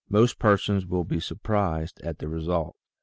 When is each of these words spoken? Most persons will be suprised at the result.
Most 0.09 0.39
persons 0.39 0.87
will 0.87 1.03
be 1.03 1.17
suprised 1.19 2.01
at 2.03 2.17
the 2.17 2.27
result. 2.27 2.75